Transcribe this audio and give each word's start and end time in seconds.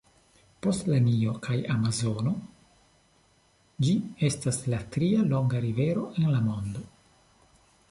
Post 0.67 0.87
la 0.93 1.01
Nilo 1.07 1.33
kaj 1.47 1.57
Amazono, 1.73 2.33
ĝi 3.87 3.95
estas 4.31 4.59
la 4.75 4.81
tria 4.97 5.29
longa 5.37 5.63
rivero 5.69 6.09
en 6.17 6.29
la 6.35 6.43
mondo. 6.51 6.85